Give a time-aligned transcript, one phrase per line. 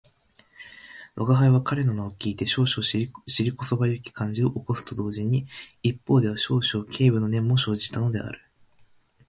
[1.15, 2.83] 吾輩は彼の名を聞いて少々
[3.27, 5.45] 尻こそばゆき感じを起こすと同時に、
[5.83, 8.43] 一方では少々軽侮の念も生じたのである